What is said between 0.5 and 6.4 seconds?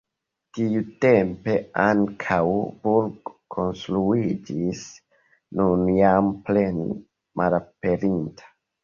Tiutempe ankaŭ burgo konstruiĝis, nun jam